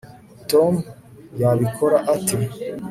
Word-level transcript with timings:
tom 0.49 0.73
yabikora 1.41 1.97
ate 2.15 2.37